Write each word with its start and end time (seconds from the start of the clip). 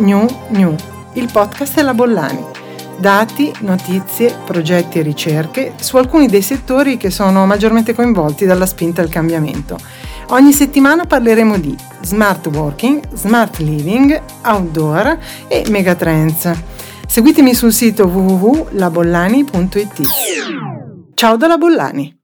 New 0.00 0.26
New, 0.48 0.74
il 1.14 1.28
podcast 1.30 1.74
della 1.74 1.94
Bollani. 1.94 2.44
Dati, 2.98 3.52
notizie, 3.60 4.36
progetti 4.44 4.98
e 4.98 5.02
ricerche 5.02 5.72
su 5.80 5.96
alcuni 5.96 6.26
dei 6.26 6.42
settori 6.42 6.96
che 6.96 7.10
sono 7.10 7.46
maggiormente 7.46 7.94
coinvolti 7.94 8.44
dalla 8.44 8.66
spinta 8.66 9.00
al 9.00 9.08
cambiamento. 9.08 9.78
Ogni 10.28 10.52
settimana 10.52 11.06
parleremo 11.06 11.58
di 11.58 11.74
smart 12.02 12.46
working, 12.48 13.14
smart 13.14 13.58
living, 13.58 14.20
outdoor 14.44 15.18
e 15.48 15.64
megatrends. 15.70 16.50
Seguitemi 17.06 17.54
sul 17.54 17.72
sito 17.72 18.04
www.labollani.it. 18.06 20.00
Ciao 21.14 21.36
dalla 21.36 21.56
Bollani! 21.56 22.19